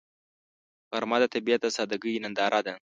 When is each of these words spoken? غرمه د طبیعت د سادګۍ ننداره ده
غرمه 0.91 1.17
د 1.21 1.25
طبیعت 1.33 1.59
د 1.63 1.67
سادګۍ 1.77 2.13
ننداره 2.23 2.61
ده 2.67 2.73